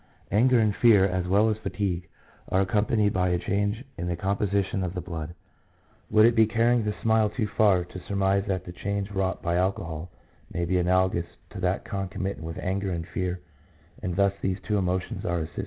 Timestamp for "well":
1.27-1.47